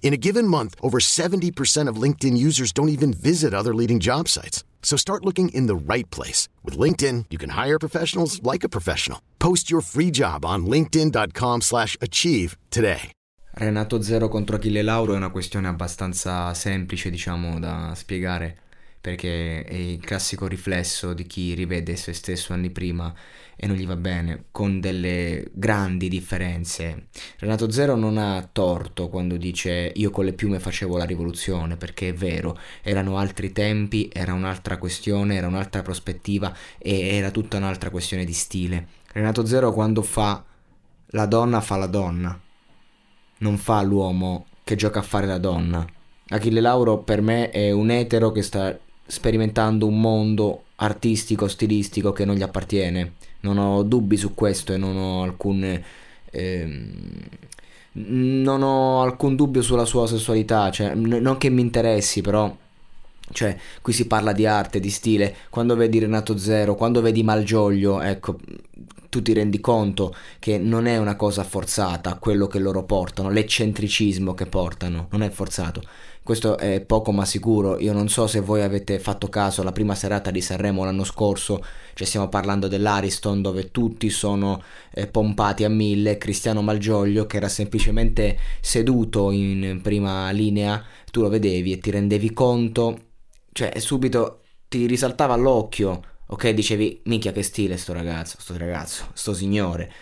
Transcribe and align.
In 0.00 0.14
a 0.14 0.16
given 0.16 0.48
month, 0.48 0.74
over 0.80 0.98
70% 1.00 1.86
of 1.86 2.02
LinkedIn 2.02 2.38
users 2.38 2.72
don't 2.72 2.88
even 2.88 3.12
visit 3.12 3.52
other 3.52 3.74
leading 3.74 4.00
job 4.00 4.26
sites. 4.28 4.64
So 4.82 4.96
start 4.96 5.24
looking 5.26 5.50
in 5.50 5.66
the 5.66 5.76
right 5.76 6.08
place. 6.10 6.48
With 6.64 6.78
LinkedIn, 6.78 7.26
you 7.28 7.36
can 7.36 7.50
hire 7.50 7.78
professionals 7.78 8.42
like 8.42 8.64
a 8.64 8.70
professional. 8.70 9.20
Post 9.38 9.70
your 9.70 9.82
free 9.82 10.10
job 10.10 10.46
on 10.46 10.64
linkedin.com 10.64 11.60
slash 11.60 11.98
achieve 12.00 12.56
today. 12.70 13.12
Renato 13.60 14.00
Zero 14.00 14.28
contro 14.28 14.54
Achille 14.54 14.82
Lauro 14.82 15.14
è 15.14 15.16
una 15.16 15.30
questione 15.30 15.66
abbastanza 15.66 16.54
semplice, 16.54 17.10
diciamo, 17.10 17.58
da 17.58 17.92
spiegare, 17.96 18.56
perché 19.00 19.64
è 19.64 19.74
il 19.74 20.00
classico 20.00 20.46
riflesso 20.46 21.14
di 21.14 21.26
chi 21.26 21.54
rivede 21.54 21.96
se 21.96 22.12
stesso 22.12 22.52
anni 22.52 22.70
prima 22.70 23.14
e 23.60 23.66
non 23.66 23.76
gli 23.76 23.86
va 23.86 23.96
bene, 23.96 24.44
con 24.52 24.78
delle 24.78 25.50
grandi 25.52 26.08
differenze. 26.08 27.08
Renato 27.38 27.70
Zero 27.70 27.96
non 27.96 28.16
ha 28.16 28.48
torto 28.52 29.08
quando 29.08 29.36
dice 29.36 29.92
io 29.96 30.10
con 30.10 30.24
le 30.24 30.32
piume 30.32 30.60
facevo 30.60 30.96
la 30.96 31.04
rivoluzione, 31.04 31.76
perché 31.76 32.10
è 32.10 32.14
vero, 32.14 32.56
erano 32.82 33.18
altri 33.18 33.50
tempi, 33.52 34.08
era 34.12 34.32
un'altra 34.32 34.78
questione, 34.78 35.34
era 35.34 35.48
un'altra 35.48 35.82
prospettiva 35.82 36.54
e 36.78 37.16
era 37.16 37.30
tutta 37.32 37.56
un'altra 37.56 37.90
questione 37.90 38.24
di 38.24 38.32
stile. 38.32 38.86
Renato 39.12 39.44
Zero 39.44 39.72
quando 39.72 40.02
fa 40.02 40.44
la 41.12 41.26
donna 41.26 41.60
fa 41.60 41.76
la 41.76 41.86
donna, 41.86 42.40
non 43.38 43.56
fa 43.56 43.82
l'uomo 43.82 44.46
che 44.62 44.76
gioca 44.76 45.00
a 45.00 45.02
fare 45.02 45.26
la 45.26 45.38
donna. 45.38 45.84
Achille 46.28 46.60
Lauro 46.60 46.98
per 46.98 47.22
me 47.22 47.50
è 47.50 47.70
un 47.70 47.90
etero 47.90 48.30
che 48.30 48.42
sta 48.42 48.78
sperimentando 49.08 49.86
un 49.86 50.00
mondo 50.00 50.62
artistico, 50.76 51.48
stilistico 51.48 52.12
che 52.12 52.24
non 52.24 52.36
gli 52.36 52.42
appartiene 52.42 53.14
non 53.40 53.58
ho 53.58 53.82
dubbi 53.82 54.16
su 54.16 54.34
questo 54.34 54.72
e 54.72 54.76
non 54.76 54.96
ho 54.96 55.22
alcun... 55.22 55.82
Ehm, 56.30 56.90
non 58.00 58.62
ho 58.62 59.02
alcun 59.02 59.34
dubbio 59.34 59.60
sulla 59.60 59.84
sua 59.84 60.06
sessualità, 60.06 60.70
cioè, 60.70 60.94
n- 60.94 61.18
non 61.20 61.36
che 61.36 61.50
mi 61.50 61.62
interessi, 61.62 62.20
però 62.20 62.54
cioè, 63.32 63.56
qui 63.82 63.92
si 63.92 64.06
parla 64.06 64.32
di 64.32 64.46
arte, 64.46 64.78
di 64.78 64.90
stile. 64.90 65.34
Quando 65.50 65.74
vedi 65.74 65.98
Renato 65.98 66.38
Zero, 66.38 66.76
quando 66.76 67.00
vedi 67.00 67.22
Malgioglio, 67.22 68.00
ecco, 68.00 68.38
tu 69.18 69.22
ti 69.22 69.32
rendi 69.32 69.60
conto 69.60 70.14
che 70.38 70.58
non 70.58 70.86
è 70.86 70.96
una 70.96 71.16
cosa 71.16 71.42
forzata 71.42 72.14
quello 72.14 72.46
che 72.46 72.60
loro 72.60 72.84
portano, 72.84 73.30
l'eccentricismo 73.30 74.32
che 74.32 74.46
portano, 74.46 75.08
non 75.10 75.22
è 75.22 75.30
forzato. 75.30 75.82
Questo 76.22 76.58
è 76.58 76.80
poco 76.82 77.10
ma 77.10 77.24
sicuro. 77.24 77.78
Io 77.78 77.92
non 77.92 78.08
so 78.08 78.26
se 78.26 78.40
voi 78.40 78.62
avete 78.62 78.98
fatto 78.98 79.28
caso 79.28 79.62
alla 79.62 79.72
prima 79.72 79.94
serata 79.94 80.30
di 80.30 80.40
Sanremo 80.40 80.84
l'anno 80.84 81.04
scorso, 81.04 81.64
cioè 81.94 82.06
stiamo 82.06 82.28
parlando 82.28 82.68
dell'Ariston 82.68 83.42
dove 83.42 83.70
tutti 83.70 84.10
sono 84.10 84.62
eh, 84.92 85.06
pompati 85.06 85.64
a 85.64 85.68
mille, 85.68 86.18
Cristiano 86.18 86.62
Malgioglio 86.62 87.26
che 87.26 87.38
era 87.38 87.48
semplicemente 87.48 88.38
seduto 88.60 89.30
in 89.30 89.80
prima 89.82 90.30
linea, 90.30 90.84
tu 91.10 91.22
lo 91.22 91.28
vedevi 91.28 91.72
e 91.72 91.78
ti 91.78 91.90
rendevi 91.90 92.32
conto, 92.32 92.98
cioè 93.52 93.78
subito 93.78 94.42
ti 94.68 94.86
risaltava 94.86 95.32
all'occhio, 95.32 96.02
ok? 96.28 96.48
Dicevi, 96.50 97.00
minchia 97.04 97.32
che 97.32 97.42
stile 97.42 97.76
sto 97.76 97.92
ragazzo, 97.92 98.36
sto 98.40 98.56
ragazzo, 98.56 99.08
sto 99.12 99.34
signore. 99.34 99.92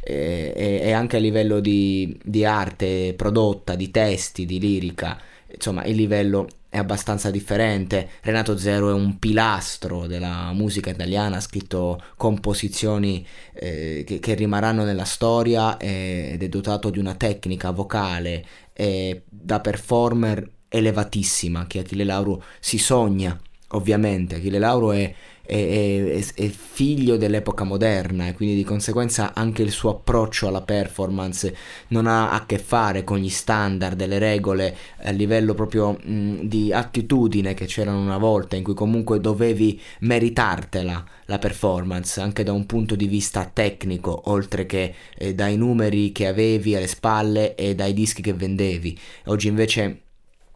E, 0.00 0.52
e, 0.54 0.80
e 0.84 0.92
anche 0.92 1.16
a 1.16 1.20
livello 1.20 1.58
di, 1.58 2.16
di 2.22 2.44
arte 2.44 3.14
prodotta, 3.16 3.74
di 3.74 3.90
testi, 3.90 4.46
di 4.46 4.60
lirica 4.60 5.20
insomma 5.48 5.84
il 5.84 5.96
livello 5.96 6.48
è 6.68 6.78
abbastanza 6.78 7.30
differente. 7.30 8.10
Renato 8.20 8.56
Zero 8.58 8.90
è 8.90 8.92
un 8.92 9.18
pilastro 9.18 10.06
della 10.06 10.52
musica 10.52 10.90
italiana, 10.90 11.36
ha 11.36 11.40
scritto 11.40 12.02
composizioni 12.16 13.26
eh, 13.54 14.04
che, 14.06 14.18
che, 14.18 14.34
rimarranno 14.34 14.84
nella 14.84 15.04
storia 15.04 15.76
eh, 15.78 16.30
ed 16.32 16.42
è 16.42 16.48
dotato 16.48 16.90
di 16.90 16.98
una 16.98 17.14
tecnica 17.14 17.70
vocale 17.70 18.44
eh, 18.72 19.22
da 19.28 19.60
performer 19.60 20.50
elevatissima 20.68 21.66
che 21.66 21.80
Achille 21.80 22.04
Lauro 22.04 22.42
si 22.60 22.78
sogna. 22.78 23.38
Ovviamente, 23.70 24.36
Achille 24.36 24.58
Lauro 24.58 24.92
è 24.92 25.14
è, 25.46 25.54
è, 25.54 26.24
è, 26.34 26.48
figlio 26.48 27.16
dell'epoca 27.16 27.64
moderna 27.64 28.26
e 28.26 28.34
quindi 28.34 28.56
di 28.56 28.64
conseguenza 28.64 29.32
anche 29.34 29.62
il 29.62 29.70
suo 29.70 29.90
approccio 29.90 30.48
alla 30.48 30.62
performance 30.62 31.54
non 31.88 32.06
ha 32.06 32.30
a 32.30 32.44
che 32.44 32.58
fare 32.58 33.04
con 33.04 33.18
gli 33.18 33.28
standard, 33.28 34.04
le 34.04 34.18
regole 34.18 34.76
a 35.02 35.10
livello 35.10 35.54
proprio 35.54 35.92
mh, 35.92 36.42
di 36.42 36.72
attitudine 36.72 37.54
che 37.54 37.66
c'erano 37.66 38.00
una 38.00 38.18
volta 38.18 38.56
in 38.56 38.62
cui 38.62 38.74
comunque 38.74 39.20
dovevi 39.20 39.80
meritartela 40.00 41.04
la 41.26 41.38
performance 41.38 42.20
anche 42.20 42.42
da 42.42 42.52
un 42.52 42.66
punto 42.66 42.94
di 42.94 43.06
vista 43.06 43.48
tecnico 43.52 44.30
oltre 44.30 44.66
che 44.66 44.94
eh, 45.16 45.34
dai 45.34 45.56
numeri 45.56 46.12
che 46.12 46.26
avevi 46.26 46.74
alle 46.74 46.86
spalle 46.86 47.54
e 47.54 47.74
dai 47.74 47.92
dischi 47.92 48.22
che 48.22 48.32
vendevi. 48.32 48.98
Oggi 49.26 49.48
invece 49.48 50.00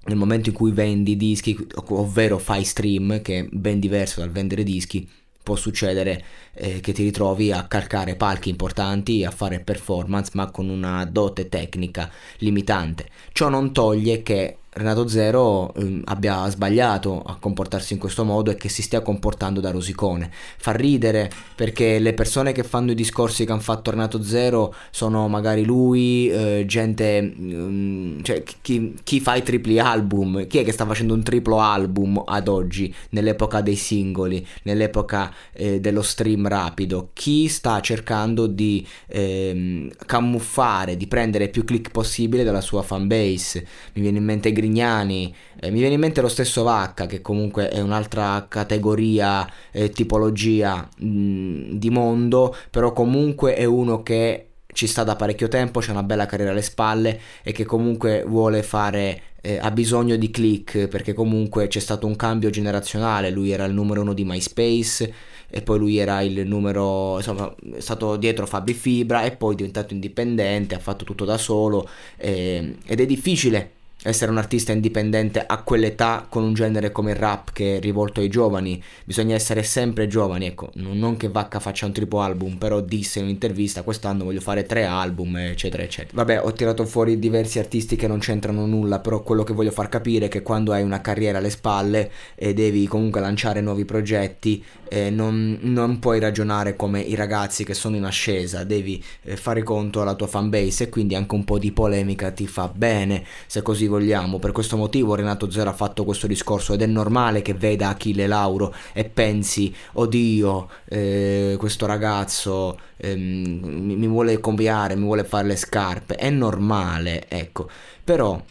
nel 0.05 0.17
momento 0.17 0.49
in 0.49 0.55
cui 0.55 0.73
vendi 0.73 1.17
dischi, 1.17 1.57
ovvero 1.89 2.39
fai 2.39 2.65
stream, 2.65 3.21
che 3.23 3.41
è 3.41 3.49
ben 3.51 3.79
diverso 3.79 4.21
dal 4.21 4.31
vendere 4.31 4.63
dischi, 4.63 5.09
può 5.43 5.57
succedere 5.57 6.25
eh, 6.55 6.81
che 6.81 6.93
ti 6.93 7.03
ritrovi 7.03 7.51
a 7.53 7.67
calcare 7.67 8.15
palchi 8.15 8.51
importanti, 8.51 9.25
a 9.25 9.31
fare 9.31 9.61
performance, 9.61 10.31
ma 10.35 10.51
con 10.51 10.69
una 10.69 11.05
dote 11.05 11.49
tecnica 11.49 12.11
limitante. 12.39 13.09
Ciò 13.33 13.49
non 13.49 13.73
toglie 13.73 14.23
che 14.23 14.57
Renato 14.73 15.09
Zero 15.09 15.75
eh, 15.75 16.01
abbia 16.05 16.49
sbagliato 16.49 17.21
a 17.23 17.37
comportarsi 17.41 17.95
in 17.95 17.99
questo 17.99 18.25
modo 18.25 18.53
e 18.53 18.55
che 18.55 18.69
si 18.69 18.83
stia 18.83 19.01
comportando 19.01 19.61
da 19.61 19.73
rosicone. 19.73 20.31
Fa 20.33 20.71
ridere 20.71 21.29
perché 21.57 21.99
le 21.99 22.15
persone 22.15 22.53
che 22.53 22.63
fanno 22.63 22.93
i 22.93 22.95
discorsi 22.95 23.45
che 23.45 23.51
hanno 23.51 23.61
fatto 23.61 23.91
Renato 23.91 24.23
Zero 24.23 24.73
sono 24.91 25.27
magari 25.27 25.65
lui, 25.65 26.29
eh, 26.29 26.65
gente, 26.67 27.21
mm, 27.21 28.21
cioè 28.23 28.45
chi, 28.61 28.95
chi, 29.03 29.19
fa 29.19 29.35
i 29.35 29.43
tripli 29.43 29.81
album, 29.81 30.47
chi 30.47 30.59
è 30.59 30.65
che 30.65 30.73
sta 30.73 30.87
facendo 30.87 31.15
un 31.15 31.25
triplo 31.25 31.59
album 31.59 32.23
ad 32.25 32.47
oggi, 32.47 32.95
nell'epoca 33.11 33.63
dei 33.63 33.77
singoli, 33.77 34.47
nell'epoca 34.63 35.35
eh, 35.53 35.81
dello 35.81 36.03
stream 36.03 36.47
rapido, 36.47 37.11
chi 37.13 37.49
sta 37.49 37.81
cercando 37.81 38.47
di 38.47 38.87
ehm, 39.09 39.91
camuffare, 40.07 40.97
di 40.97 41.09
prendere 41.09 41.49
più 41.49 41.65
click 41.65 41.91
possibile 41.91 42.45
dalla 42.45 42.61
sua 42.61 42.83
fanbase. 42.83 43.67
Mi 43.95 44.03
viene 44.03 44.19
in 44.19 44.25
mente 44.25 44.53
Grignani, 44.61 45.35
eh, 45.59 45.71
mi 45.71 45.79
viene 45.79 45.95
in 45.95 46.01
mente 46.01 46.21
lo 46.21 46.29
stesso 46.29 46.63
Vacca 46.63 47.07
che 47.07 47.23
comunque 47.23 47.69
è 47.69 47.81
un'altra 47.81 48.47
categoria, 48.49 49.51
eh, 49.73 49.91
tipologia 49.91 50.87
mh, 50.99 51.79
di 51.79 51.91
mondo, 51.91 52.55
però 52.71 52.93
comunque 52.93 53.55
è 53.55 53.65
uno 53.65 54.03
che 54.03 54.47
ci 54.73 54.87
sta 54.87 55.03
da 55.03 55.17
parecchio 55.17 55.49
tempo, 55.49 55.81
c'è 55.81 55.91
una 55.91 56.03
bella 56.03 56.27
carriera 56.27 56.53
alle 56.53 56.63
spalle 56.63 57.21
e 57.43 57.53
che 57.53 57.65
comunque 57.65 58.25
vuole 58.27 58.63
fare 58.63 59.23
eh, 59.41 59.59
ha 59.61 59.71
bisogno 59.71 60.17
di 60.17 60.31
click 60.31 60.87
perché 60.89 61.13
comunque 61.15 61.67
c'è 61.67 61.81
stato 61.81 62.07
un 62.07 62.17
cambio 62.17 62.51
generazionale, 62.51 63.31
lui 63.31 63.51
era 63.51 63.65
il 63.65 63.73
numero 63.73 64.03
uno 64.03 64.13
di 64.13 64.25
MySpace 64.25 65.15
e 65.49 65.63
poi 65.63 65.79
lui 65.79 65.99
era 65.99 66.21
il 66.21 66.47
numero, 66.47 67.17
insomma, 67.17 67.53
è 67.75 67.81
stato 67.81 68.17
dietro 68.17 68.47
Fabi 68.47 68.75
Fibra 68.75 69.23
e 69.25 69.33
poi 69.33 69.55
è 69.55 69.57
diventato 69.57 69.95
indipendente, 69.95 70.75
ha 70.75 70.79
fatto 70.79 71.05
tutto 71.05 71.25
da 71.25 71.39
solo 71.39 71.89
eh, 72.17 72.77
ed 72.87 73.01
è 73.01 73.07
difficile 73.07 73.79
essere 74.03 74.31
un 74.31 74.39
artista 74.39 74.73
indipendente 74.73 75.45
a 75.45 75.63
quell'età 75.63 76.27
con 76.29 76.43
un 76.43 76.55
genere 76.55 76.91
come 76.91 77.11
il 77.11 77.17
rap 77.17 77.53
che 77.53 77.77
è 77.77 77.81
rivolto 77.81 78.21
ai 78.21 78.29
giovani. 78.29 78.83
Bisogna 79.05 79.35
essere 79.35 79.63
sempre 79.63 80.07
giovani, 80.07 80.47
ecco, 80.47 80.71
non 80.75 81.17
che 81.17 81.29
Vacca 81.29 81.61
faccia 81.61 81.87
un 81.87 81.93
triplo 81.93 82.21
album, 82.21 82.57
però 82.57 82.81
disse 82.81 83.19
in 83.19 83.27
un'intervista 83.27 83.83
quest'anno 83.83 84.25
voglio 84.25 84.41
fare 84.41 84.65
tre 84.65 84.85
album, 84.85 85.37
eccetera, 85.37 85.83
eccetera. 85.83 86.13
Vabbè, 86.15 86.43
ho 86.45 86.53
tirato 86.53 86.85
fuori 86.87 87.19
diversi 87.19 87.59
artisti 87.59 87.97
che 87.97 88.07
non 88.07 88.19
c'entrano 88.19 88.67
nulla, 88.67 89.01
però 89.01 89.23
quello 89.23 89.43
che 89.43 89.53
voglio 89.53 89.71
far 89.71 89.89
capire 89.89 90.27
è 90.27 90.29
che 90.29 90.43
quando 90.43 90.73
hai 90.73 90.83
una 90.83 91.01
carriera 91.01 91.39
alle 91.39 91.51
spalle 91.51 92.11
e 92.35 92.55
devi 92.55 92.87
comunque 92.87 93.21
lanciare 93.21 93.61
nuovi 93.61 93.85
progetti, 93.85 94.65
eh, 94.89 95.11
non, 95.11 95.59
non, 95.63 95.99
puoi 96.01 96.19
ragionare 96.19 96.75
come 96.75 97.01
i 97.01 97.15
ragazzi 97.15 97.65
che 97.65 97.75
sono 97.75 97.97
in 97.97 98.05
ascesa, 98.05 98.65
devi 98.65 99.03
eh, 99.23 99.37
fare 99.37 99.63
conto 99.63 100.01
alla 100.03 100.15
tua 100.15 100.27
fanbase 100.27 100.85
e 100.85 100.89
quindi 100.89 101.15
anche 101.15 101.35
un 101.35 101.45
po' 101.45 101.59
di 101.59 101.71
polemica 101.71 102.31
ti 102.33 102.47
fa 102.47 102.69
bene, 102.69 103.25
se 103.47 103.63
così 103.63 103.87
vogliamo. 103.91 104.39
Per 104.39 104.53
questo 104.53 104.79
motivo 104.79 105.15
Renato 105.15 105.51
Zero 105.51 105.69
ha 105.69 105.75
fatto 105.75 106.05
questo 106.05 106.27
discorso 106.27 106.73
ed 106.73 106.81
è 106.81 106.87
normale 106.87 107.43
che 107.43 107.53
veda 107.53 107.89
Achille 107.89 108.27
Lauro 108.27 108.75
e 108.95 109.05
pensi, 109.05 109.75
oddio, 109.93 110.71
eh, 110.87 111.57
questo 111.59 111.85
ragazzo 111.85 112.79
ehm, 112.97 113.61
mi, 113.63 113.97
mi 113.97 114.09
vuole 114.09 114.41
copiare, 114.41 114.97
mi 114.97 115.05
vuole 115.05 115.25
fare 115.25 115.47
le 115.47 115.57
scarpe. 115.57 116.15
È 116.15 116.31
normale, 116.31 117.27
ecco. 117.29 117.69
Però 118.03 118.43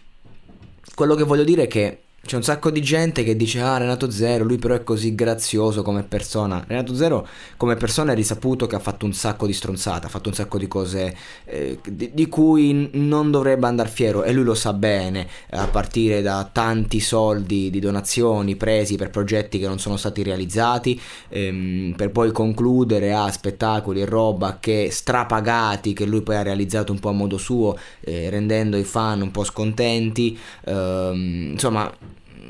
quello 0.94 1.16
che 1.16 1.24
voglio 1.24 1.44
dire 1.44 1.64
è 1.64 1.68
che 1.68 2.02
c'è 2.26 2.36
un 2.36 2.44
sacco 2.44 2.70
di 2.70 2.82
gente 2.82 3.24
che 3.24 3.36
dice 3.36 3.62
ah 3.62 3.78
Renato 3.78 4.12
Zero, 4.12 4.44
lui 4.44 4.58
però 4.58 4.76
è 4.76 4.84
così 4.84 5.16
grazioso 5.16 5.82
come 5.82 6.04
persona. 6.04 6.64
Renato 6.68 6.94
Zero 6.94 7.28
come 7.58 7.76
persona 7.76 8.12
è 8.12 8.16
risaputo 8.16 8.68
che 8.68 8.76
ha 8.76 8.80
fatto 8.80 9.06
un 9.06 9.14
sacco 9.14 9.48
di 9.48 9.54
stronzate, 9.54 10.06
ha 10.06 10.10
fatto 10.10 10.30
un 10.30 10.36
sacco 10.36 10.58
di 10.58 10.68
cose 10.68 11.16
eh, 11.46 11.80
di, 11.90 12.12
di, 12.14 12.28
cui 12.28 12.90
non 12.94 13.32
dovrebbe 13.32 13.68
andare 13.68 13.90
fiero 13.90 14.24
e 14.24 14.34
lui 14.34 14.44
lo 14.44 14.54
sa 14.54 14.74
bene, 14.74 15.28
a 15.52 15.68
partire 15.68 16.22
da 16.22 16.48
tanti 16.52 17.00
soldi 17.00 17.70
di 17.70 17.80
donazioni 17.80 18.56
presi 18.56 18.96
per 18.96 19.10
progetti 19.10 19.58
che 19.58 19.68
non 19.68 19.80
sono 19.80 19.98
stati 19.98 20.22
realizzati, 20.22 21.00
ehm, 21.30 21.94
per 21.96 22.12
poi 22.12 22.32
concludere 22.32 23.14
a 23.14 23.32
spettacoli 23.32 24.02
e 24.02 24.06
roba 24.06 24.58
che 24.60 24.90
strapagati 24.92 25.94
che 25.94 26.06
lui 26.06 26.22
poi 26.22 26.36
ha 26.36 26.44
realizzato 26.44 26.92
un 26.92 27.00
po' 27.00 27.10
a 27.10 27.14
modo 27.14 27.38
suo, 27.38 27.78
eh, 28.02 28.30
rendendo 28.30 28.78
i 28.78 28.84
fan 28.84 29.22
un 29.22 29.32
po' 29.32 29.44
scontenti. 29.44 30.38
Ehm, 30.66 31.52
insomma 31.54 31.92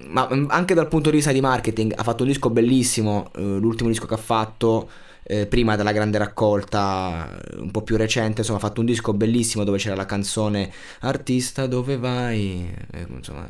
ma 0.09 0.27
mm, 0.31 0.45
anche 0.49 0.73
dal 0.73 0.87
punto 0.87 1.09
di 1.09 1.17
vista 1.17 1.31
di 1.31 1.41
marketing 1.41 1.93
ha 1.95 2.03
fatto 2.03 2.23
un 2.23 2.29
disco 2.29 2.49
bellissimo, 2.49 3.31
eh, 3.35 3.41
l'ultimo 3.41 3.89
disco 3.89 4.05
che 4.05 4.13
ha 4.15 4.17
fatto 4.17 4.89
eh, 5.23 5.45
prima 5.47 5.75
della 5.75 5.91
grande 5.91 6.17
raccolta, 6.17 7.39
eh, 7.39 7.57
un 7.57 7.71
po' 7.71 7.81
più 7.81 7.97
recente, 7.97 8.41
insomma 8.41 8.57
ha 8.57 8.61
fatto 8.61 8.79
un 8.79 8.87
disco 8.87 9.13
bellissimo 9.13 9.63
dove 9.63 9.77
c'era 9.77 9.95
la 9.95 10.05
canzone 10.05 10.71
Artista 11.01 11.67
dove 11.67 11.97
vai, 11.97 12.73
eh, 12.91 13.05
insomma 13.09 13.47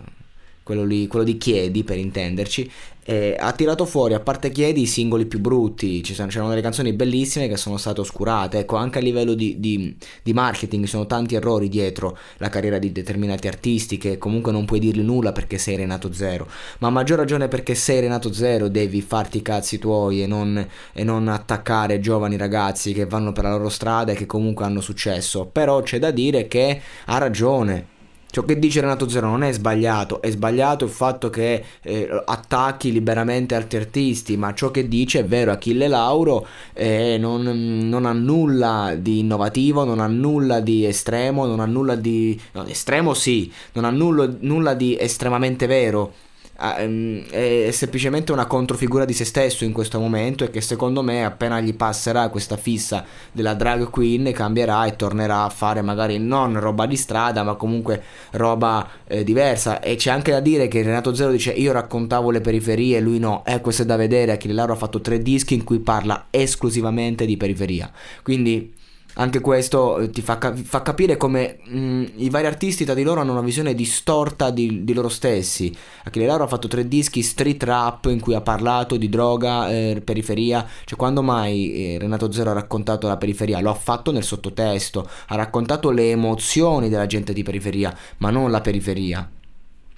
quello, 0.69 0.83
lì, 0.83 1.07
quello 1.07 1.25
di 1.25 1.35
Chiedi 1.39 1.83
per 1.83 1.97
intenderci, 1.97 2.71
e 3.03 3.35
ha 3.39 3.51
tirato 3.53 3.87
fuori, 3.87 4.13
a 4.13 4.19
parte 4.19 4.51
Chiedi, 4.51 4.83
i 4.83 4.85
singoli 4.85 5.25
più 5.25 5.39
brutti, 5.39 6.03
Ci 6.03 6.13
sono, 6.13 6.27
c'erano 6.27 6.49
delle 6.49 6.61
canzoni 6.61 6.93
bellissime 6.93 7.47
che 7.47 7.57
sono 7.57 7.77
state 7.77 8.01
oscurate, 8.01 8.59
ecco 8.59 8.75
anche 8.75 8.99
a 8.99 9.01
livello 9.01 9.33
di, 9.33 9.59
di, 9.59 9.95
di 10.21 10.31
marketing 10.31 10.83
ci 10.83 10.91
sono 10.91 11.07
tanti 11.07 11.33
errori 11.33 11.69
dietro 11.69 12.15
la 12.37 12.49
carriera 12.49 12.77
di 12.77 12.91
determinati 12.91 13.47
artisti 13.47 13.97
che 13.97 14.19
comunque 14.19 14.51
non 14.51 14.65
puoi 14.65 14.79
dirgli 14.79 15.01
nulla 15.01 15.31
perché 15.31 15.57
sei 15.57 15.75
Renato 15.75 16.13
Zero, 16.13 16.47
ma 16.77 16.89
a 16.89 16.91
maggior 16.91 17.17
ragione 17.17 17.47
perché 17.47 17.73
sei 17.73 18.01
Renato 18.01 18.31
Zero 18.31 18.67
devi 18.67 19.01
farti 19.01 19.37
i 19.37 19.41
cazzi 19.41 19.79
tuoi 19.79 20.21
e 20.21 20.27
non, 20.27 20.63
e 20.93 21.03
non 21.03 21.29
attaccare 21.29 21.99
giovani 21.99 22.37
ragazzi 22.37 22.93
che 22.93 23.07
vanno 23.07 23.31
per 23.31 23.45
la 23.45 23.51
loro 23.51 23.69
strada 23.69 24.11
e 24.11 24.15
che 24.15 24.27
comunque 24.27 24.65
hanno 24.65 24.81
successo, 24.81 25.47
però 25.51 25.81
c'è 25.81 25.97
da 25.97 26.11
dire 26.11 26.47
che 26.47 26.79
ha 27.05 27.17
ragione 27.17 27.97
Ciò 28.31 28.43
che 28.43 28.59
dice 28.59 28.81
Renato 28.81 29.09
Zero 29.09 29.27
non 29.27 29.41
è 29.41 29.51
sbagliato, 29.51 30.21
è 30.21 30.29
sbagliato 30.29 30.85
il 30.85 30.91
fatto 30.91 31.31
che 31.31 31.63
eh, 31.81 32.21
attacchi 32.25 32.91
liberamente 32.91 33.55
altri 33.55 33.79
artisti, 33.79 34.37
ma 34.37 34.53
ciò 34.53 34.69
che 34.69 34.87
dice 34.87 35.21
è 35.21 35.25
vero, 35.25 35.51
Achille 35.51 35.87
Lauro 35.87 36.45
eh, 36.73 37.17
non, 37.19 37.41
non, 37.41 38.05
ha 38.05 38.13
nulla 38.13 38.93
di 38.95 39.19
innovativo, 39.19 39.83
non 39.83 39.99
ha 39.99 40.05
nulla 40.05 40.59
di 40.59 40.85
estremo, 40.85 41.47
non 41.47 41.59
ha 41.59 41.65
nulla 41.65 41.95
di... 41.95 42.39
No, 42.51 42.65
estremo 42.67 43.15
sì, 43.15 43.51
non 43.73 43.85
ha 43.85 43.89
nulla, 43.89 44.31
nulla 44.41 44.75
di 44.75 44.95
estremamente 44.99 45.65
vero 45.65 46.13
è 46.59 47.69
semplicemente 47.71 48.33
una 48.33 48.45
controfigura 48.45 49.05
di 49.05 49.13
se 49.13 49.23
stesso 49.23 49.63
in 49.63 49.71
questo 49.71 49.97
momento 49.97 50.43
e 50.43 50.49
che 50.49 50.59
secondo 50.59 51.01
me 51.01 51.23
appena 51.23 51.61
gli 51.61 51.73
passerà 51.73 52.27
questa 52.27 52.57
fissa 52.57 53.05
della 53.31 53.53
drag 53.53 53.89
queen 53.89 54.31
cambierà 54.33 54.85
e 54.85 54.97
tornerà 54.97 55.43
a 55.43 55.49
fare 55.49 55.81
magari 55.81 56.17
non 56.19 56.59
roba 56.59 56.85
di 56.85 56.97
strada 56.97 57.43
ma 57.43 57.55
comunque 57.55 58.03
roba 58.31 58.85
eh, 59.07 59.23
diversa. 59.23 59.79
E 59.79 59.95
c'è 59.95 60.11
anche 60.11 60.31
da 60.31 60.41
dire 60.41 60.67
che 60.67 60.83
Renato 60.83 61.13
Zero 61.15 61.31
dice 61.31 61.51
io 61.51 61.71
raccontavo 61.71 62.29
le 62.29 62.41
periferie 62.41 62.97
e 62.97 63.01
lui 63.01 63.19
no, 63.19 63.43
eh 63.45 63.61
questo 63.61 63.83
è 63.83 63.85
da 63.85 63.95
vedere, 63.95 64.33
Achille 64.33 64.53
Lauro 64.53 64.73
ha 64.73 64.77
fatto 64.77 64.99
tre 64.99 65.21
dischi 65.21 65.53
in 65.53 65.63
cui 65.63 65.79
parla 65.79 66.27
esclusivamente 66.29 67.25
di 67.25 67.37
periferia. 67.37 67.89
Quindi 68.21 68.73
anche 69.15 69.41
questo 69.41 69.97
eh, 69.97 70.09
ti 70.09 70.21
fa, 70.21 70.37
fa 70.37 70.81
capire 70.81 71.17
come 71.17 71.57
mh, 71.63 71.79
mm, 71.79 72.03
i 72.17 72.29
vari 72.29 72.45
artisti 72.45 72.85
tra 72.85 72.93
di 72.93 73.03
loro 73.03 73.21
hanno 73.21 73.31
una 73.31 73.41
visione 73.41 73.73
distorta 73.73 74.49
di, 74.49 74.83
di 74.83 74.93
loro 74.93 75.09
stessi. 75.09 75.75
Achille 76.03 76.25
Lauro 76.25 76.43
ha 76.43 76.47
fatto 76.47 76.67
tre 76.67 76.87
dischi 76.87 77.21
street 77.21 77.63
rap 77.63 78.05
in 78.05 78.19
cui 78.19 78.33
ha 78.33 78.41
parlato 78.41 78.95
di 78.97 79.09
droga, 79.09 79.69
eh, 79.69 80.01
periferia, 80.03 80.65
cioè 80.85 80.97
quando 80.97 81.21
mai 81.21 81.95
eh, 81.95 81.97
Renato 81.99 82.31
Zero 82.31 82.51
ha 82.51 82.53
raccontato 82.53 83.07
la 83.07 83.17
periferia? 83.17 83.59
Lo 83.59 83.71
ha 83.71 83.75
fatto 83.75 84.11
nel 84.11 84.23
sottotesto, 84.23 85.07
ha 85.27 85.35
raccontato 85.35 85.89
le 85.89 86.11
emozioni 86.11 86.89
della 86.89 87.05
gente 87.05 87.33
di 87.33 87.43
periferia, 87.43 87.95
ma 88.17 88.29
non 88.29 88.51
la 88.51 88.61
periferia. 88.61 89.29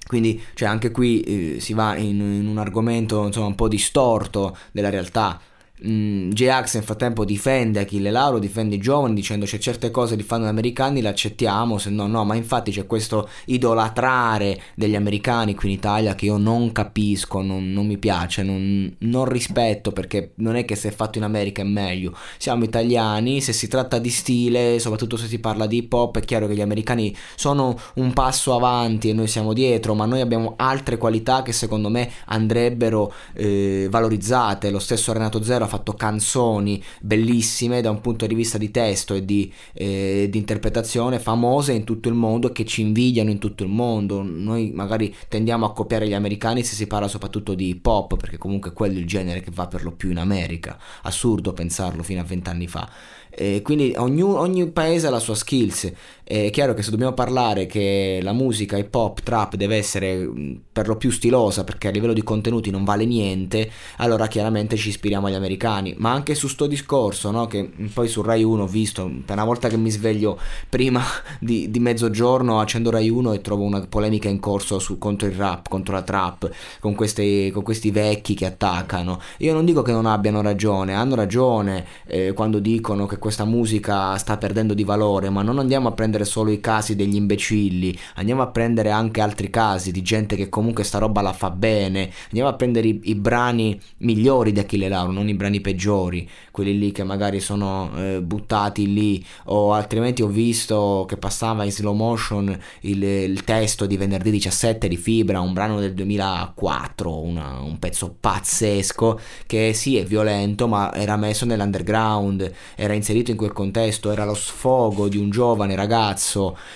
Quindi 0.04 0.42
cioè, 0.54 0.68
anche 0.68 0.90
qui 0.90 1.20
eh, 1.20 1.60
si 1.60 1.74
va 1.74 1.96
in, 1.96 2.20
in 2.20 2.46
un 2.46 2.58
argomento 2.58 3.24
insomma, 3.24 3.46
un 3.46 3.54
po' 3.54 3.68
distorto 3.68 4.56
della 4.72 4.90
realtà 4.90 5.40
Mm, 5.84 6.30
J-Ax 6.30 6.74
nel 6.74 6.84
frattempo 6.84 7.24
difende 7.24 7.80
Achille 7.80 8.12
Lauro, 8.12 8.38
difende 8.38 8.76
i 8.76 8.78
giovani 8.78 9.14
dicendo 9.14 9.46
c'è 9.46 9.58
certe 9.58 9.90
cose 9.90 10.14
li 10.14 10.22
fanno 10.22 10.44
gli 10.44 10.48
americani, 10.48 11.02
le 11.02 11.08
accettiamo, 11.08 11.76
se 11.78 11.90
no 11.90 12.06
no, 12.06 12.24
ma 12.24 12.36
infatti 12.36 12.70
c'è 12.70 12.86
questo 12.86 13.28
idolatrare 13.46 14.60
degli 14.76 14.94
americani 14.94 15.56
qui 15.56 15.70
in 15.70 15.74
Italia 15.74 16.14
che 16.14 16.26
io 16.26 16.36
non 16.36 16.70
capisco, 16.70 17.42
non, 17.42 17.72
non 17.72 17.86
mi 17.86 17.98
piace, 17.98 18.44
non, 18.44 18.94
non, 18.98 19.24
rispetto 19.24 19.90
perché 19.90 20.32
non 20.36 20.54
è 20.54 20.64
che 20.64 20.76
se 20.76 20.90
è 20.90 20.92
fatto 20.92 21.18
in 21.18 21.24
America 21.24 21.62
è 21.62 21.64
meglio, 21.64 22.14
siamo 22.38 22.62
italiani, 22.62 23.40
se 23.40 23.52
si 23.52 23.66
tratta 23.66 23.98
di 23.98 24.10
stile, 24.10 24.78
soprattutto 24.78 25.16
se 25.16 25.26
si 25.26 25.40
parla 25.40 25.66
di 25.66 25.78
hip 25.78 25.92
hop, 25.92 26.18
è 26.18 26.24
chiaro 26.24 26.46
che 26.46 26.54
gli 26.54 26.60
americani 26.60 27.14
sono 27.34 27.76
un 27.94 28.12
passo 28.12 28.54
avanti 28.54 29.08
e 29.08 29.14
noi 29.14 29.26
siamo 29.26 29.52
dietro, 29.52 29.94
ma 29.94 30.04
noi 30.04 30.20
abbiamo 30.20 30.54
altre 30.56 30.96
qualità 30.96 31.42
che 31.42 31.52
secondo 31.52 31.88
me 31.88 32.08
andrebbero 32.26 33.12
eh, 33.32 33.88
valorizzate, 33.90 34.70
lo 34.70 34.78
stesso 34.78 35.12
Renato 35.12 35.42
Zero 35.42 35.64
ha 35.64 35.71
fatto 35.72 35.94
canzoni 35.94 36.82
bellissime 37.00 37.80
da 37.80 37.90
un 37.90 38.02
punto 38.02 38.26
di 38.26 38.34
vista 38.34 38.58
di 38.58 38.70
testo 38.70 39.14
e 39.14 39.24
di, 39.24 39.50
eh, 39.72 40.26
di 40.30 40.36
interpretazione 40.36 41.18
famose 41.18 41.72
in 41.72 41.84
tutto 41.84 42.08
il 42.10 42.14
mondo 42.14 42.48
e 42.48 42.52
che 42.52 42.66
ci 42.66 42.82
invidiano 42.82 43.30
in 43.30 43.38
tutto 43.38 43.62
il 43.62 43.70
mondo. 43.70 44.22
Noi 44.22 44.70
magari 44.74 45.14
tendiamo 45.28 45.64
a 45.64 45.72
copiare 45.72 46.06
gli 46.06 46.12
americani 46.12 46.62
se 46.62 46.74
si 46.74 46.86
parla 46.86 47.08
soprattutto 47.08 47.54
di 47.54 47.68
hip 47.68 47.86
hop, 47.86 48.16
perché 48.16 48.36
comunque 48.36 48.72
quello 48.72 48.98
è 48.98 49.00
il 49.00 49.06
genere 49.06 49.40
che 49.40 49.50
va 49.52 49.66
per 49.66 49.82
lo 49.82 49.92
più 49.92 50.10
in 50.10 50.18
America. 50.18 50.78
Assurdo 51.02 51.54
pensarlo 51.54 52.02
fino 52.02 52.20
a 52.20 52.24
vent'anni 52.24 52.66
fa. 52.66 52.88
E 53.34 53.62
quindi 53.62 53.94
ogni, 53.96 54.20
ogni, 54.20 54.70
paese 54.70 55.06
ha 55.06 55.10
la 55.10 55.18
sua 55.18 55.34
skills. 55.34 55.90
È 56.32 56.48
chiaro 56.48 56.72
che 56.72 56.82
se 56.82 56.90
dobbiamo 56.90 57.12
parlare 57.12 57.66
che 57.66 58.18
la 58.22 58.32
musica 58.32 58.78
hip 58.78 58.94
hop, 58.94 59.20
trap 59.20 59.54
deve 59.54 59.76
essere 59.76 60.26
per 60.72 60.88
lo 60.88 60.96
più 60.96 61.10
stilosa 61.10 61.62
perché 61.62 61.88
a 61.88 61.90
livello 61.90 62.14
di 62.14 62.22
contenuti 62.22 62.70
non 62.70 62.84
vale 62.84 63.04
niente, 63.04 63.70
allora 63.98 64.28
chiaramente 64.28 64.76
ci 64.76 64.88
ispiriamo 64.88 65.26
agli 65.26 65.34
americani. 65.34 65.94
Ma 65.98 66.10
anche 66.12 66.34
su 66.34 66.48
sto 66.48 66.66
discorso, 66.66 67.30
no? 67.30 67.46
che 67.46 67.70
poi 67.92 68.08
su 68.08 68.22
Rai 68.22 68.42
1 68.42 68.62
ho 68.62 68.66
visto, 68.66 69.10
per 69.26 69.36
una 69.36 69.44
volta 69.44 69.68
che 69.68 69.76
mi 69.76 69.90
sveglio 69.90 70.38
prima 70.70 71.02
di, 71.38 71.70
di 71.70 71.78
mezzogiorno 71.80 72.60
accendo 72.60 72.88
Rai 72.88 73.10
1 73.10 73.34
e 73.34 73.42
trovo 73.42 73.64
una 73.64 73.86
polemica 73.86 74.30
in 74.30 74.40
corso 74.40 74.78
su, 74.78 74.96
contro 74.96 75.28
il 75.28 75.34
rap, 75.34 75.68
contro 75.68 75.92
la 75.92 76.02
trap, 76.02 76.50
con, 76.80 76.94
queste, 76.94 77.50
con, 77.50 77.62
questi 77.62 77.90
vecchi 77.90 78.32
che 78.32 78.46
attaccano. 78.46 79.20
Io 79.40 79.52
non 79.52 79.66
dico 79.66 79.82
che 79.82 79.92
non 79.92 80.06
abbiano 80.06 80.40
ragione, 80.40 80.94
hanno 80.94 81.14
ragione 81.14 81.84
eh, 82.06 82.32
quando 82.32 82.58
dicono 82.58 83.04
che 83.04 83.18
questa 83.18 83.44
musica 83.44 84.16
sta 84.16 84.38
perdendo 84.38 84.72
di 84.72 84.84
valore, 84.84 85.28
ma 85.28 85.42
non 85.42 85.58
andiamo 85.58 85.88
a 85.88 85.92
prendere 85.92 86.20
solo 86.24 86.50
i 86.50 86.60
casi 86.60 86.94
degli 86.94 87.16
imbecilli, 87.16 87.96
andiamo 88.16 88.42
a 88.42 88.48
prendere 88.48 88.90
anche 88.90 89.20
altri 89.20 89.50
casi 89.50 89.90
di 89.90 90.02
gente 90.02 90.36
che 90.36 90.48
comunque 90.48 90.84
sta 90.84 90.98
roba 90.98 91.20
la 91.20 91.32
fa 91.32 91.50
bene, 91.50 92.10
andiamo 92.26 92.48
a 92.48 92.54
prendere 92.54 92.88
i, 92.88 93.00
i 93.04 93.14
brani 93.14 93.78
migliori 93.98 94.52
di 94.52 94.60
Achille 94.60 94.88
Lauro, 94.88 95.12
non 95.12 95.28
i 95.28 95.34
brani 95.34 95.60
peggiori, 95.60 96.28
quelli 96.50 96.78
lì 96.78 96.92
che 96.92 97.04
magari 97.04 97.40
sono 97.40 97.90
eh, 97.96 98.20
buttati 98.22 98.92
lì, 98.92 99.24
o 99.44 99.72
altrimenti 99.72 100.22
ho 100.22 100.28
visto 100.28 101.04
che 101.08 101.16
passava 101.16 101.64
in 101.64 101.72
slow 101.72 101.94
motion 101.94 102.56
il, 102.80 103.02
il, 103.02 103.44
testo 103.44 103.86
di 103.86 103.96
venerdì 103.96 104.30
17 104.30 104.88
di 104.88 104.96
Fibra, 104.96 105.40
un 105.40 105.52
brano 105.52 105.80
del 105.80 105.94
2004, 105.94 107.18
una, 107.18 107.60
un 107.60 107.78
pezzo 107.78 108.14
pazzesco 108.18 109.18
che 109.46 109.72
sì 109.74 109.96
è 109.96 110.04
violento 110.04 110.68
ma 110.68 110.92
era 110.94 111.16
messo 111.16 111.44
nell'underground, 111.44 112.52
era 112.76 112.92
inserito 112.92 113.30
in 113.30 113.36
quel 113.36 113.52
contesto 113.52 114.10
era 114.10 114.24
lo 114.24 114.34
sfogo 114.34 115.08
di 115.08 115.16
un 115.16 115.30
giovane 115.30 115.74
ragazzo 115.74 116.11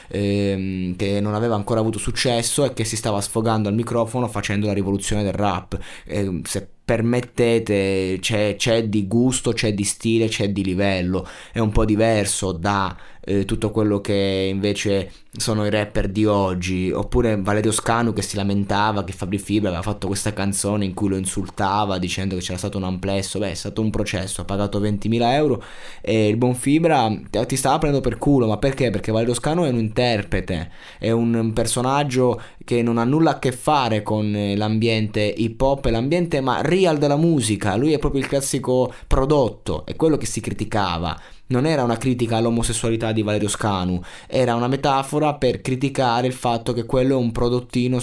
ehm, 0.09 0.97
che 0.97 1.21
non 1.21 1.35
aveva 1.35 1.55
ancora 1.55 1.81
avuto 1.81 1.99
successo 1.99 2.65
e 2.65 2.73
che 2.73 2.85
si 2.85 2.97
stava 2.97 3.21
sfogando 3.21 3.69
al 3.69 3.75
microfono 3.75 4.29
facendo 4.29 4.67
la 4.67 4.73
rivoluzione 4.73 5.23
del 5.23 5.33
rap. 5.33 5.79
Eh, 6.05 6.41
se 6.45 6.69
permettete, 6.87 8.19
c'è, 8.21 8.55
c'è, 8.57 8.85
di 8.85 9.09
gusto, 9.09 9.51
c'è 9.53 9.75
di 9.75 9.83
stile, 9.83 10.29
c'è 10.29 10.51
di 10.51 10.63
livello, 10.63 11.27
è 11.51 11.59
un 11.59 11.71
po' 11.71 11.85
diverso 11.85 12.53
da 12.53 12.97
eh, 13.29 13.45
tutto 13.45 13.73
quello 13.73 14.01
che 14.01 14.49
invece 14.49 15.11
sono 15.37 15.67
i 15.67 15.71
rapper 15.71 16.09
di 16.09 16.25
oggi, 16.25 16.93
oppure 16.93 17.37
Valerio 17.37 17.73
Scanu 17.73 18.13
che 18.13 18.23
si 18.23 18.37
lamentava 18.37 19.05
che 19.05 19.13
Fabri 19.13 19.39
Fibra 19.39 19.69
aveva 19.69 19.83
fatto 19.83 20.07
questa 20.07 20.33
canzone 20.33 20.85
in 20.85 20.95
cui 20.95 21.09
lo 21.09 21.17
insultava 21.17 21.99
dicendo 21.99 22.37
che 22.37 22.41
c'era 22.41 22.57
stato 22.57 22.79
un 22.79 22.85
amplesso, 22.85 23.41
beh 23.41 23.51
è 23.51 23.55
stato 23.55 23.81
un 23.83 23.91
processo, 23.91 24.41
ha 24.41 24.45
pagato 24.45 24.81
20.000 24.81 25.33
euro 25.33 25.63
e 26.01 26.29
il 26.29 26.37
buon 26.37 26.55
Fibra 26.55 27.13
ti 27.47 27.57
stava 27.57 27.79
prendendo 27.79 28.09
per 28.09 28.17
culo, 28.17 28.47
ma 28.47 28.59
perché? 28.59 28.91
Perché 28.91 29.11
Valerio 29.11 29.35
Scanu 29.35 29.65
è 29.65 29.71
un 29.71 29.79
interprete, 29.79 30.71
è 30.99 31.11
un 31.11 31.53
personaggio 31.53 32.41
che 32.65 32.81
non 32.83 32.97
ha 32.97 33.05
nulla 33.05 33.33
a 33.33 33.39
che 33.39 33.51
fare 33.51 34.03
con 34.03 34.35
eh, 34.35 34.57
l'ambiente 34.57 35.21
hip 35.21 35.61
hop 35.61 35.87
e 35.87 35.91
l'ambiente 35.91 36.41
ma 36.41 36.61
real 36.63 36.97
della 36.97 37.17
musica, 37.17 37.77
lui 37.77 37.93
è 37.93 37.99
proprio 37.99 38.21
il 38.21 38.29
classico 38.29 38.93
prodotto, 39.07 39.85
è 39.85 39.97
quello 39.97 40.17
che 40.17 40.27
si 40.27 40.41
criticava 40.41 41.21
non 41.49 41.67
era 41.67 41.83
una 41.83 41.97
critica 41.97 42.37
all'omosessualità 42.37 43.13
di 43.13 43.23
Valerio 43.23 43.49
Scanu, 43.49 44.01
era 44.27 44.55
una 44.55 44.69
metafora 44.69 45.35
per 45.35 45.61
criticare 45.61 46.27
il 46.27 46.33
fatto 46.33 46.73
che 46.73 46.85
quello 46.85 47.15
è 47.15 47.21
un 47.21 47.33
prodottino 47.33 48.01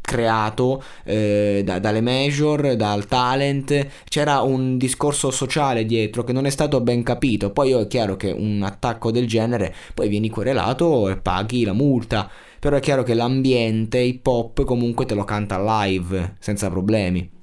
creato 0.00 0.82
eh, 1.04 1.62
da, 1.64 1.78
dalle 1.78 2.00
major, 2.00 2.76
dal 2.76 3.06
talent, 3.06 3.86
c'era 4.04 4.40
un 4.40 4.76
discorso 4.76 5.30
sociale 5.30 5.84
dietro 5.86 6.22
che 6.22 6.32
non 6.32 6.46
è 6.46 6.50
stato 6.50 6.80
ben 6.80 7.02
capito, 7.02 7.50
poi 7.50 7.72
è 7.72 7.86
chiaro 7.86 8.16
che 8.16 8.30
un 8.30 8.62
attacco 8.62 9.10
del 9.10 9.26
genere 9.26 9.74
poi 9.94 10.08
vieni 10.08 10.28
querelato 10.28 11.08
e 11.08 11.16
paghi 11.16 11.64
la 11.64 11.72
multa, 11.72 12.30
però 12.60 12.76
è 12.76 12.80
chiaro 12.80 13.02
che 13.02 13.14
l'ambiente 13.14 13.98
hip 13.98 14.26
hop 14.26 14.64
comunque 14.64 15.04
te 15.04 15.14
lo 15.14 15.24
canta 15.24 15.84
live 15.84 16.36
senza 16.38 16.70
problemi. 16.70 17.42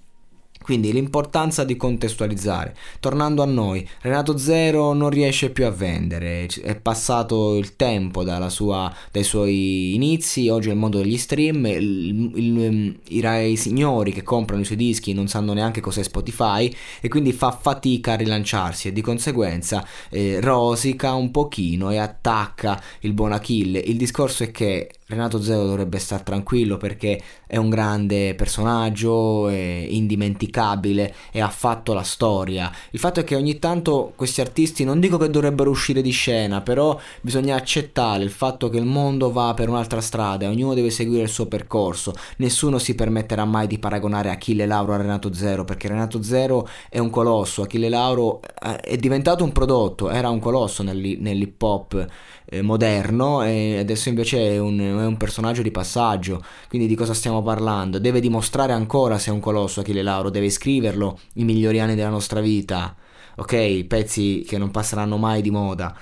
Quindi 0.62 0.92
l'importanza 0.92 1.64
di 1.64 1.76
contestualizzare. 1.76 2.76
Tornando 3.00 3.42
a 3.42 3.46
noi, 3.46 3.88
Renato 4.02 4.38
Zero 4.38 4.94
non 4.94 5.10
riesce 5.10 5.50
più 5.50 5.66
a 5.66 5.72
vendere, 5.72 6.48
è 6.62 6.76
passato 6.76 7.58
il 7.58 7.76
tempo 7.76 8.24
sua, 8.50 8.94
dai 9.12 9.24
suoi 9.24 9.96
inizi, 9.96 10.50
oggi 10.50 10.70
è 10.70 10.72
il 10.72 10.78
mondo 10.78 11.00
degli 11.00 11.18
stream, 11.18 11.66
il, 11.66 12.32
il, 12.36 13.00
i, 13.10 13.52
i, 13.52 13.58
signori 13.58 14.12
che 14.12 14.24
comprano 14.24 14.62
i 14.62 14.66
suoi 14.66 14.78
dischi 14.78 15.14
non 15.14 15.28
sanno 15.28 15.54
neanche 15.54 15.82
cos'è 15.82 16.04
Spotify 16.04 16.74
e 17.00 17.08
quindi 17.08 17.34
fa 17.34 17.52
fatica 17.52 18.14
a 18.14 18.16
rilanciarsi 18.16 18.88
e 18.88 18.94
di 18.94 19.02
conseguenza 19.02 19.86
eh, 20.10 20.40
rosica 20.42 21.14
un 21.14 21.32
pochino 21.32 21.90
e 21.90 21.98
attacca 21.98 22.82
il 23.02 23.14
buon 23.14 23.32
Achille. 23.32 23.80
Il 23.80 23.98
discorso 23.98 24.44
è 24.44 24.52
che 24.52 24.92
Renato 25.12 25.42
Zero 25.42 25.66
dovrebbe 25.66 26.00
stare 26.00 26.24
tranquillo 26.24 26.78
perché 26.78 27.22
è 27.46 27.58
un 27.58 27.70
grande 27.70 28.34
personaggio, 28.36 29.48
è 29.50 29.86
indimenticabile 29.88 31.14
e 31.32 31.42
ha 31.42 31.50
fatto 31.50 31.94
la 31.94 32.04
storia. 32.04 32.72
Il 32.92 33.00
fatto 33.00 33.20
è 33.20 33.24
che 33.24 33.36
ogni 33.36 33.60
tanto 33.60 34.14
questi 34.16 34.42
artisti 34.42 34.84
non 34.84 35.00
dico 35.00 35.18
che 35.18 35.30
dovrebbero 35.30 35.70
uscire 35.70 36.02
di 36.02 36.12
scena, 36.12 36.62
però 36.62 36.98
bisogna 37.22 37.56
accettare 37.56 38.24
il 38.24 38.32
fatto 38.32 38.70
che 38.70 38.78
il 38.78 38.86
mondo 38.86 39.32
va 39.32 39.54
per 39.54 39.70
un'altra 39.70 40.02
strada 40.02 40.46
e 40.46 40.48
ognuno 40.48 40.74
deve 40.74 40.90
seguire 40.90 41.24
il 41.24 41.30
suo 41.30 41.46
percorso. 41.48 42.14
Nessuno 42.38 42.80
si 42.80 42.96
permetterà 42.96 43.46
mai 43.46 43.68
di 43.68 43.80
paragonare 43.80 44.30
Achille 44.30 44.66
Lauro 44.66 44.94
a 44.94 44.98
Renato 44.98 45.34
Zero 45.34 45.66
perché 45.66 45.88
Renato 45.88 46.24
Zero 46.24 46.68
è 46.90 47.00
un 47.00 47.10
colosso, 47.10 47.64
Achille 47.64 47.90
Lauro 47.90 48.42
eh, 48.42 48.78
è 48.78 48.98
diventato 48.98 49.44
un 49.44 49.52
prodotto, 49.52 50.10
era 50.10 50.30
un 50.30 50.40
colosso 50.40 50.84
nell'hip 50.84 51.62
hop 51.62 52.08
eh, 52.46 52.62
moderno 52.62 53.44
e 53.44 53.78
adesso 53.80 54.10
invece 54.10 54.54
è 54.54 54.58
un, 54.58 54.80
è 55.02 55.06
un, 55.06 55.18
personaggio 55.18 55.62
di 55.62 55.72
passaggio. 55.72 56.44
Quindi 56.70 56.88
di 56.88 56.96
cosa 56.96 57.14
stiamo 57.14 57.42
parlando? 57.42 58.00
Deve 58.00 58.20
dimostrare 58.20 58.74
ancora 58.74 59.18
se 59.18 59.30
è 59.30 59.34
un 59.34 59.40
colosso 59.40 59.82
Achille 59.82 60.02
Lauro, 60.02 60.30
deve 60.30 60.50
scriverlo 60.50 61.20
i 61.36 61.44
migliori 61.44 61.80
anni 61.80 61.96
della 61.96 62.10
nostra 62.10 62.42
vita. 62.42 62.96
Ok, 63.38 63.84
pezzi 63.86 64.44
che 64.48 64.58
non 64.58 64.72
passeranno 64.72 65.18
mai 65.18 65.42
di 65.42 65.52
moda. 65.52 65.96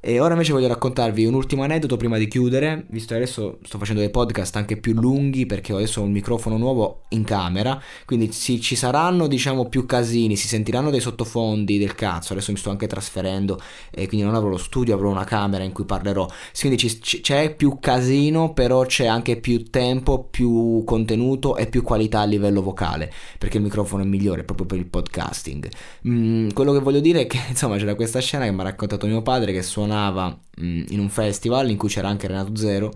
E 0.00 0.20
ora 0.20 0.34
invece 0.34 0.52
voglio 0.52 0.68
raccontarvi 0.68 1.24
un 1.24 1.34
ultimo 1.34 1.64
aneddoto 1.64 1.96
prima 1.96 2.18
di 2.18 2.28
chiudere, 2.28 2.86
visto 2.90 3.14
che 3.14 3.20
adesso 3.20 3.58
sto 3.64 3.78
facendo 3.78 4.00
dei 4.00 4.10
podcast 4.10 4.54
anche 4.54 4.76
più 4.76 4.94
lunghi 4.94 5.44
perché 5.44 5.72
adesso 5.72 6.00
ho 6.00 6.04
un 6.04 6.12
microfono 6.12 6.56
nuovo 6.56 7.02
in 7.08 7.24
camera, 7.24 7.82
quindi 8.04 8.30
sì, 8.30 8.60
ci 8.60 8.76
saranno 8.76 9.26
diciamo 9.26 9.68
più 9.68 9.86
casini, 9.86 10.36
si 10.36 10.46
sentiranno 10.46 10.90
dei 10.90 11.00
sottofondi 11.00 11.78
del 11.78 11.96
cazzo, 11.96 12.32
adesso 12.32 12.52
mi 12.52 12.58
sto 12.58 12.70
anche 12.70 12.86
trasferendo 12.86 13.60
e 13.90 14.06
quindi 14.06 14.24
non 14.24 14.36
avrò 14.36 14.48
lo 14.48 14.56
studio, 14.56 14.94
avrò 14.94 15.10
una 15.10 15.24
camera 15.24 15.64
in 15.64 15.72
cui 15.72 15.84
parlerò, 15.84 16.28
quindi 16.56 16.78
ci, 16.78 17.00
c'è 17.00 17.56
più 17.56 17.78
casino 17.80 18.52
però 18.52 18.86
c'è 18.86 19.06
anche 19.06 19.40
più 19.40 19.64
tempo, 19.68 20.28
più 20.30 20.84
contenuto 20.84 21.56
e 21.56 21.66
più 21.66 21.82
qualità 21.82 22.20
a 22.20 22.24
livello 22.24 22.62
vocale, 22.62 23.12
perché 23.36 23.56
il 23.56 23.64
microfono 23.64 24.04
è 24.04 24.06
migliore 24.06 24.44
proprio 24.44 24.66
per 24.66 24.78
il 24.78 24.86
podcasting. 24.86 25.68
Mm, 26.06 26.50
quello 26.50 26.72
che 26.72 26.78
voglio 26.78 27.00
dire 27.00 27.22
è 27.22 27.26
che 27.26 27.40
insomma 27.50 27.76
c'era 27.78 27.96
questa 27.96 28.20
scena 28.20 28.44
che 28.44 28.52
mi 28.52 28.60
ha 28.60 28.64
raccontato 28.64 29.08
mio 29.08 29.22
padre 29.22 29.52
che 29.52 29.62
suona 29.62 29.87
suonava 29.88 30.38
mh, 30.56 30.84
in 30.88 31.00
un 31.00 31.08
festival 31.08 31.70
in 31.70 31.76
cui 31.76 31.88
c'era 31.88 32.08
anche 32.08 32.26
Renato 32.26 32.54
Zero 32.54 32.92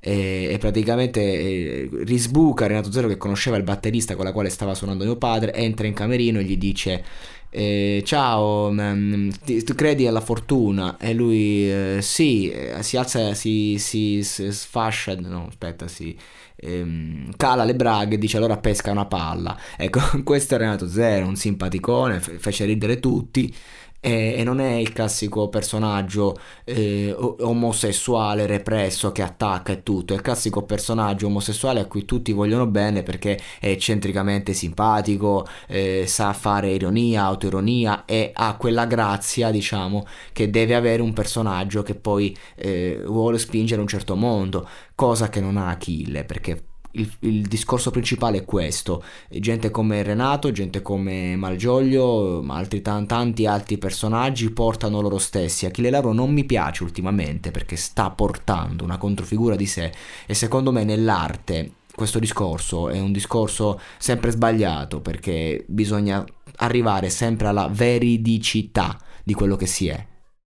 e, 0.00 0.48
e 0.50 0.58
praticamente 0.58 1.20
eh, 1.20 1.88
risbuca 2.04 2.66
Renato 2.66 2.90
Zero 2.90 3.06
che 3.06 3.16
conosceva 3.16 3.56
il 3.56 3.62
batterista 3.62 4.16
con 4.16 4.24
la 4.24 4.32
quale 4.32 4.48
stava 4.48 4.74
suonando 4.74 5.04
mio 5.04 5.16
padre, 5.16 5.54
entra 5.54 5.86
in 5.86 5.94
camerino 5.94 6.40
e 6.40 6.44
gli 6.44 6.56
dice 6.56 7.04
eh, 7.54 8.02
ciao, 8.04 8.70
mh, 8.70 9.30
ti, 9.44 9.62
tu 9.62 9.74
credi 9.74 10.06
alla 10.06 10.22
fortuna? 10.22 10.96
E 10.98 11.12
lui 11.12 11.70
eh, 11.70 11.98
sì, 12.00 12.50
eh, 12.50 12.82
si 12.82 12.96
alza, 12.96 13.34
si, 13.34 13.76
si, 13.78 14.22
si 14.24 14.50
sfascia, 14.50 15.14
no 15.16 15.48
aspetta, 15.48 15.86
si 15.86 16.16
ehm, 16.56 17.36
cala 17.36 17.64
le 17.64 17.74
braghe 17.74 18.14
e 18.14 18.18
dice 18.18 18.38
allora 18.38 18.56
pesca 18.56 18.90
una 18.90 19.04
palla. 19.04 19.56
Ecco, 19.76 20.00
questo 20.24 20.54
è 20.54 20.58
Renato 20.58 20.88
Zero, 20.88 21.26
un 21.26 21.36
simpaticone, 21.36 22.20
fece 22.20 22.64
ridere 22.64 22.98
tutti 22.98 23.54
e, 24.04 24.34
e 24.36 24.42
non 24.42 24.58
è 24.60 24.72
il 24.72 24.92
classico 24.92 25.48
personaggio 25.48 26.36
eh, 26.64 27.14
omosessuale 27.16 28.46
represso 28.46 29.12
che 29.12 29.22
attacca 29.22 29.72
e 29.72 29.84
tutto, 29.84 30.12
è 30.12 30.16
il 30.16 30.22
classico 30.22 30.62
personaggio 30.64 31.26
omosessuale 31.28 31.78
a 31.78 31.86
cui 31.86 32.04
tutti 32.04 32.32
vogliono 32.32 32.66
bene 32.66 33.04
perché 33.04 33.40
è 33.60 33.68
eccentricamente 33.68 34.54
simpatico, 34.54 35.46
eh, 35.68 36.04
sa 36.08 36.32
fare 36.32 36.72
ironia, 36.72 37.22
autoironia 37.22 38.04
e 38.04 38.32
ha 38.34 38.56
quella 38.56 38.86
grazia, 38.86 39.52
diciamo, 39.52 40.04
che 40.32 40.50
deve 40.50 40.74
avere 40.74 41.00
un 41.00 41.12
personaggio 41.12 41.84
che 41.84 41.94
poi 41.94 42.36
eh, 42.56 43.00
vuole 43.06 43.38
spingere 43.38 43.80
un 43.80 43.86
certo 43.86 44.16
mondo, 44.16 44.68
cosa 44.96 45.28
che 45.28 45.40
non 45.40 45.56
ha 45.56 45.68
Achille 45.68 46.24
perché 46.24 46.71
il, 46.92 47.10
il, 47.20 47.42
discorso 47.42 47.90
principale 47.90 48.38
è 48.38 48.44
questo. 48.44 49.02
Gente 49.28 49.70
come 49.70 50.02
Renato, 50.02 50.50
gente 50.50 50.82
come 50.82 51.36
Malgioglio, 51.36 52.44
altri 52.48 52.82
tanti 52.82 53.46
altri 53.46 53.78
personaggi 53.78 54.50
portano 54.50 55.00
loro 55.00 55.18
stessi. 55.18 55.66
Achille 55.66 55.90
Lauro 55.90 56.12
non 56.12 56.32
mi 56.32 56.44
piace 56.44 56.82
ultimamente 56.82 57.50
perché 57.50 57.76
sta 57.76 58.10
portando 58.10 58.84
una 58.84 58.98
controfigura 58.98 59.56
di 59.56 59.66
sé 59.66 59.92
e 60.26 60.34
secondo 60.34 60.72
me 60.72 60.84
nell'arte 60.84 61.72
questo 61.94 62.18
discorso 62.18 62.88
è 62.88 62.98
un 62.98 63.12
discorso 63.12 63.78
sempre 63.98 64.30
sbagliato 64.30 65.00
perché 65.00 65.64
bisogna 65.68 66.24
arrivare 66.56 67.10
sempre 67.10 67.48
alla 67.48 67.68
veridicità 67.68 68.98
di 69.22 69.34
quello 69.34 69.56
che 69.56 69.66
si 69.66 69.88
è 69.88 70.06